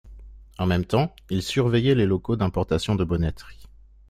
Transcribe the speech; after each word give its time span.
En 0.57 0.65
même 0.65 0.83
temps, 0.83 1.13
ils 1.29 1.43
surveillaient 1.43 1.93
les 1.93 2.07
locaux 2.07 2.35
d’importation 2.35 2.95
de 2.95 3.03
bonneterie. 3.03 3.67